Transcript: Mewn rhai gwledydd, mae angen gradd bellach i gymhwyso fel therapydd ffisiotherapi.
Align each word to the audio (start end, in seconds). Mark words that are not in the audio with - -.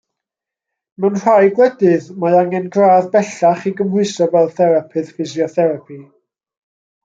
Mewn 1.03 1.19
rhai 1.23 1.51
gwledydd, 1.59 2.07
mae 2.23 2.37
angen 2.39 2.65
gradd 2.77 3.11
bellach 3.17 3.69
i 3.73 3.77
gymhwyso 3.83 4.29
fel 4.35 4.53
therapydd 4.59 5.15
ffisiotherapi. 5.15 6.03